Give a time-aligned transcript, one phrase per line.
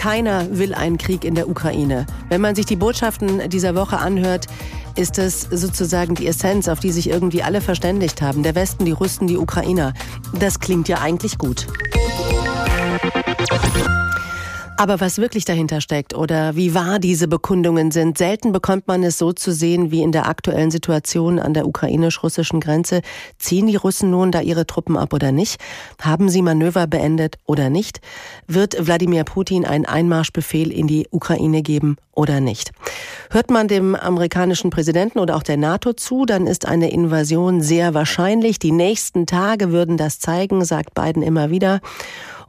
[0.00, 2.06] Keiner will einen Krieg in der Ukraine.
[2.30, 4.46] Wenn man sich die Botschaften dieser Woche anhört,
[4.96, 8.42] ist es sozusagen die Essenz, auf die sich irgendwie alle verständigt haben.
[8.42, 9.92] Der Westen, die Russen, die Ukrainer.
[10.38, 11.66] Das klingt ja eigentlich gut.
[14.80, 19.18] Aber was wirklich dahinter steckt oder wie wahr diese Bekundungen sind, selten bekommt man es
[19.18, 23.02] so zu sehen wie in der aktuellen Situation an der ukrainisch-russischen Grenze.
[23.38, 25.60] Ziehen die Russen nun da ihre Truppen ab oder nicht?
[26.00, 28.00] Haben sie Manöver beendet oder nicht?
[28.46, 32.72] Wird Wladimir Putin einen Einmarschbefehl in die Ukraine geben oder nicht?
[33.30, 37.92] Hört man dem amerikanischen Präsidenten oder auch der NATO zu, dann ist eine Invasion sehr
[37.92, 38.58] wahrscheinlich.
[38.58, 41.82] Die nächsten Tage würden das zeigen, sagt Biden immer wieder.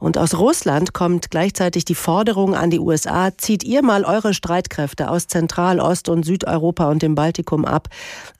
[0.02, 5.08] Und aus Russland kommt gleichzeitig die Forderung an die USA, zieht ihr mal eure Streitkräfte
[5.08, 7.86] aus Zentral-, Ost- und Südeuropa und dem Baltikum ab.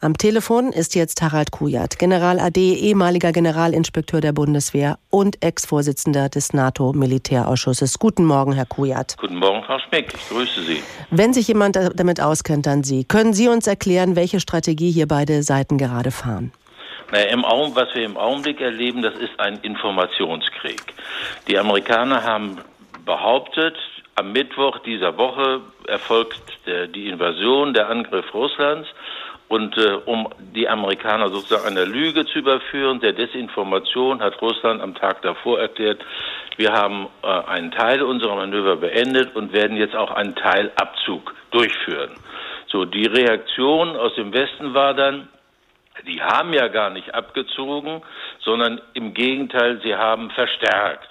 [0.00, 6.52] Am Telefon ist jetzt Harald Kujat, General AD, ehemaliger Generalinspekteur der Bundeswehr und Ex-Vorsitzender des
[6.52, 8.00] NATO-Militärausschusses.
[8.00, 9.16] Guten Morgen, Herr Kujat.
[9.20, 10.12] Guten Morgen, Frau Schmeck.
[10.12, 10.82] Ich grüße Sie.
[11.12, 13.04] Wenn sich jemand damit auskennt, dann Sie.
[13.04, 16.50] Können Sie uns erklären, welche Strategie hier beide Seiten gerade fahren?
[17.12, 20.80] Naja, im Augen, was wir im Augenblick erleben, das ist ein Informationskrieg.
[21.46, 22.56] Die Amerikaner haben
[23.04, 23.76] behauptet,
[24.14, 28.88] am Mittwoch dieser Woche erfolgt der, die Invasion, der Angriff Russlands.
[29.48, 34.94] Und äh, um die Amerikaner sozusagen einer Lüge zu überführen, der Desinformation, hat Russland am
[34.94, 36.02] Tag davor erklärt,
[36.56, 42.12] wir haben äh, einen Teil unserer Manöver beendet und werden jetzt auch einen Teilabzug durchführen.
[42.68, 45.28] So, die Reaktion aus dem Westen war dann,
[46.06, 48.02] die haben ja gar nicht abgezogen,
[48.40, 51.08] sondern im Gegenteil, sie haben verstärkt.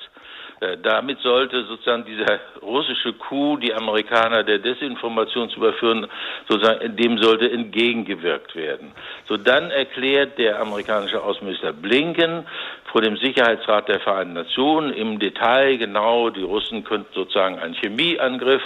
[0.62, 6.06] Äh, damit sollte sozusagen dieser russische Coup, die Amerikaner der Desinformation zu überführen,
[6.48, 8.92] sozusagen dem sollte entgegengewirkt werden.
[9.28, 12.46] So dann erklärt der amerikanische Außenminister Blinken
[12.92, 18.62] vor dem Sicherheitsrat der Vereinten Nationen im Detail genau, die Russen könnten sozusagen einen Chemieangriff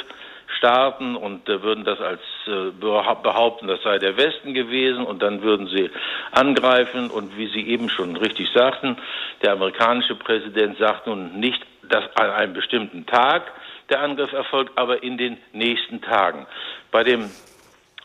[0.58, 5.42] starten und äh, würden das als äh, behaupten, das sei der Westen gewesen und dann
[5.42, 5.90] würden sie
[6.32, 8.97] angreifen und wie Sie eben schon richtig sagten,
[9.42, 13.52] der amerikanische Präsident sagt nun nicht, dass an einem bestimmten Tag
[13.90, 16.48] der Angriff erfolgt, aber in den nächsten Tagen.
[16.92, 17.30] Bei dem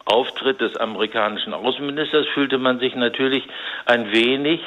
[0.04, 3.44] Auftritt des amerikanischen Außenministers fühlte man sich natürlich
[3.86, 4.60] ein wenig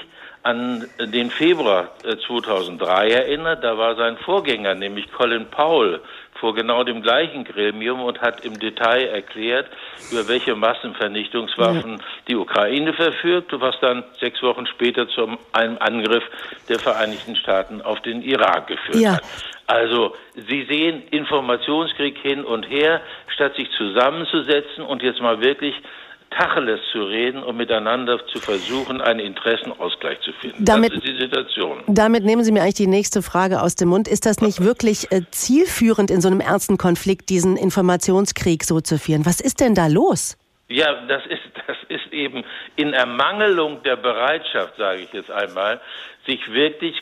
[0.43, 1.91] an den Februar
[2.27, 3.63] 2003 äh, erinnert.
[3.63, 6.01] Da war sein Vorgänger, nämlich Colin Powell,
[6.39, 9.67] vor genau dem gleichen Gremium und hat im Detail erklärt,
[10.11, 16.23] über welche Massenvernichtungswaffen die Ukraine verfügt, was dann sechs Wochen später zu einem Angriff
[16.67, 19.13] der Vereinigten Staaten auf den Irak geführt ja.
[19.13, 19.23] hat.
[19.67, 22.99] Also Sie sehen Informationskrieg hin und her,
[23.33, 25.75] statt sich zusammenzusetzen und jetzt mal wirklich
[26.37, 30.65] Tacheles zu reden und miteinander zu versuchen, einen Interessenausgleich zu finden.
[30.65, 31.83] Damit, das ist die Situation.
[31.87, 34.07] Damit nehmen Sie mir eigentlich die nächste Frage aus dem Mund.
[34.07, 38.97] Ist das nicht wirklich äh, zielführend in so einem ernsten Konflikt, diesen Informationskrieg so zu
[38.97, 39.25] führen?
[39.25, 40.37] Was ist denn da los?
[40.69, 42.43] Ja, das ist, das ist eben
[42.75, 45.79] in Ermangelung der Bereitschaft, sage ich jetzt einmal,
[46.25, 46.95] sich wirklich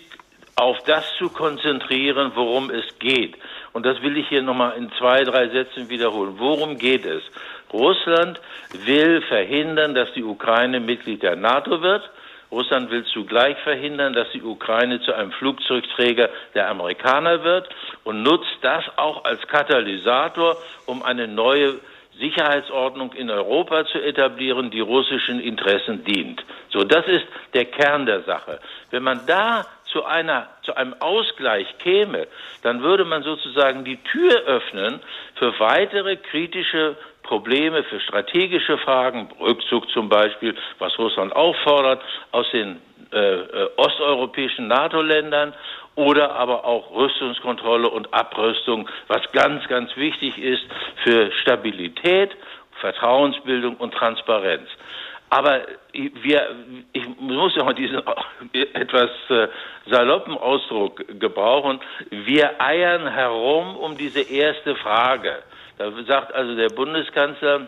[0.55, 3.35] auf das zu konzentrieren, worum es geht.
[3.73, 6.35] Und das will ich hier nochmal in zwei, drei Sätzen wiederholen.
[6.37, 7.23] Worum geht es?
[7.71, 8.39] Russland
[8.85, 12.09] will verhindern, dass die Ukraine Mitglied der NATO wird.
[12.51, 17.69] Russland will zugleich verhindern, dass die Ukraine zu einem Flugzeugträger der Amerikaner wird
[18.03, 21.79] und nutzt das auch als Katalysator, um eine neue
[22.19, 26.43] Sicherheitsordnung in Europa zu etablieren, die russischen Interessen dient.
[26.69, 28.59] So, das ist der Kern der Sache.
[28.91, 32.27] Wenn man da zu einer, zu einem Ausgleich käme,
[32.63, 34.99] dann würde man sozusagen die Tür öffnen
[35.35, 42.01] für weitere kritische Probleme, für strategische Fragen, Rückzug zum Beispiel, was Russland auffordert,
[42.31, 42.81] aus den
[43.11, 45.53] äh, äh, osteuropäischen NATO-Ländern
[45.95, 50.63] oder aber auch Rüstungskontrolle und Abrüstung, was ganz, ganz wichtig ist
[51.03, 52.31] für Stabilität,
[52.79, 54.69] Vertrauensbildung und Transparenz.
[55.33, 55.61] Aber
[55.93, 56.55] wir,
[56.91, 58.01] ich muss ja mal diesen
[58.73, 59.47] etwas äh,
[59.89, 61.79] saloppen Ausdruck gebrauchen.
[62.09, 65.41] Wir eiern herum um diese erste Frage.
[65.77, 67.67] Da sagt also der Bundeskanzler,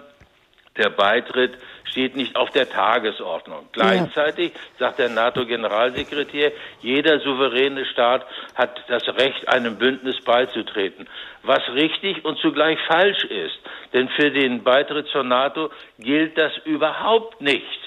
[0.77, 3.67] der Beitritt steht nicht auf der Tagesordnung.
[3.71, 8.25] Gleichzeitig sagt der NATO-Generalsekretär, jeder souveräne Staat
[8.55, 11.07] hat das Recht, einem Bündnis beizutreten.
[11.43, 13.59] Was richtig und zugleich falsch ist.
[13.93, 17.79] Denn für den Beitritt zur NATO gilt das überhaupt nicht.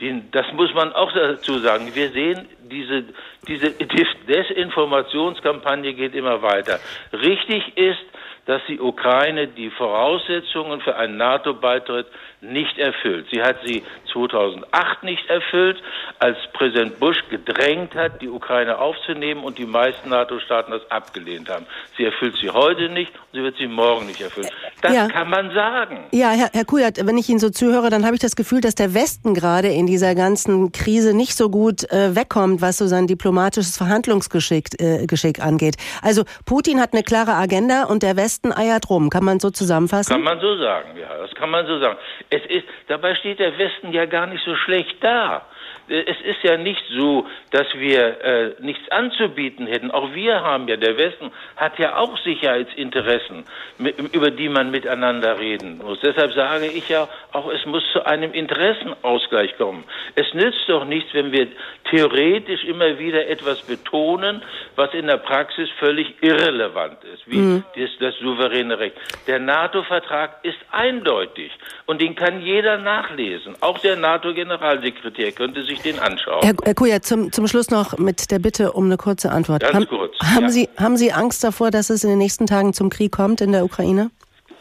[0.00, 1.94] Den, das muss man auch dazu sagen.
[1.94, 3.04] Wir sehen, diese,
[3.48, 3.70] diese
[4.28, 6.78] Desinformationskampagne geht immer weiter.
[7.12, 8.04] Richtig ist,
[8.48, 12.06] dass die Ukraine die Voraussetzungen für einen NATO-Beitritt
[12.40, 13.26] nicht erfüllt.
[13.30, 15.76] Sie hat sie 2008 nicht erfüllt,
[16.18, 21.66] als Präsident Bush gedrängt hat, die Ukraine aufzunehmen und die meisten NATO-Staaten das abgelehnt haben.
[21.98, 24.48] Sie erfüllt sie heute nicht und sie wird sie morgen nicht erfüllen.
[24.80, 25.08] Das ja.
[25.08, 26.06] kann man sagen.
[26.12, 28.74] Ja, Herr, Herr Kujat, wenn ich Ihnen so zuhöre, dann habe ich das Gefühl, dass
[28.74, 33.06] der Westen gerade in dieser ganzen Krise nicht so gut äh, wegkommt, was so sein
[33.06, 35.06] diplomatisches Verhandlungsgeschick äh,
[35.40, 35.76] angeht.
[36.00, 39.10] Also Putin hat eine klare Agenda und der Westen eiert rum.
[39.10, 40.12] Kann man so zusammenfassen?
[40.12, 41.98] Kann man so sagen, ja, das kann man so sagen.
[42.30, 45.46] Es ist, dabei steht der Westen ja gar nicht so schlecht da
[45.88, 49.90] es ist ja nicht so, dass wir äh, nichts anzubieten hätten.
[49.90, 53.44] Auch wir haben ja, der Westen hat ja auch Sicherheitsinteressen,
[53.78, 56.00] mit, über die man miteinander reden muss.
[56.00, 59.84] Deshalb sage ich ja auch, es muss zu einem Interessenausgleich kommen.
[60.14, 61.48] Es nützt doch nichts, wenn wir
[61.90, 64.42] theoretisch immer wieder etwas betonen,
[64.76, 67.64] was in der Praxis völlig irrelevant ist, wie mhm.
[67.76, 68.96] das, das souveräne Recht.
[69.26, 71.50] Der NATO-Vertrag ist eindeutig
[71.88, 73.54] und den kann jeder nachlesen.
[73.60, 76.42] Auch der NATO-Generalsekretär könnte sich den anschauen.
[76.42, 79.62] Herr, Herr Kuja, zum, zum Schluss noch mit der Bitte um eine kurze Antwort.
[79.62, 80.14] Ganz haben, kurz.
[80.20, 80.48] Haben, ja.
[80.50, 83.52] Sie, haben Sie Angst davor, dass es in den nächsten Tagen zum Krieg kommt in
[83.52, 84.10] der Ukraine?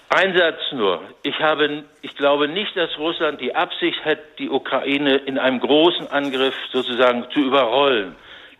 [0.07, 1.01] Ein Satz nur.
[1.23, 6.09] Ich, habe, ich glaube nicht, dass Russland die Absicht hat, die Ukraine in einem großen
[6.09, 8.15] Angriff sozusagen zu überrollen.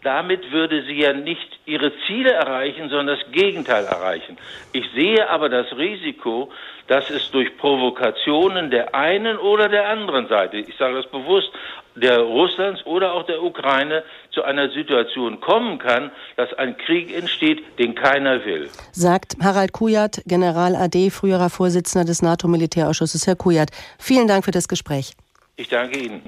[0.07, 4.37] Damit würde sie ja nicht ihre Ziele erreichen, sondern das Gegenteil erreichen.
[4.71, 6.49] Ich sehe aber das Risiko,
[6.87, 11.49] dass es durch Provokationen der einen oder der anderen Seite, ich sage das bewusst,
[11.95, 14.01] der Russlands oder auch der Ukraine
[14.31, 18.69] zu einer Situation kommen kann, dass ein Krieg entsteht, den keiner will.
[18.93, 23.27] Sagt Harald Kujat, General AD, früherer Vorsitzender des NATO-Militärausschusses.
[23.27, 25.11] Herr Kujat, vielen Dank für das Gespräch.
[25.57, 26.21] Ich danke Ihnen.